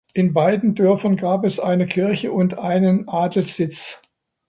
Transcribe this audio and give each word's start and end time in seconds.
In 0.15 0.33
beiden 0.33 0.73
Dörfern 0.73 1.15
gab 1.15 1.45
es 1.45 1.59
eine 1.59 1.85
Kirche 1.85 2.31
und 2.31 2.57
einen 2.57 3.07
Adelssitz. 3.07 4.01